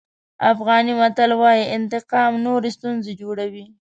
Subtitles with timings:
[0.51, 3.65] افغاني متل وایي انتقام نورې ستونزې جوړوي.